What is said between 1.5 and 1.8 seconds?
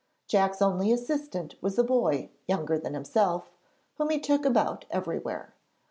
was